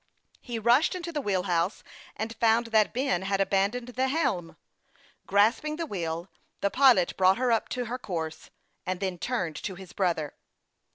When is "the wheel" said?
5.75-6.27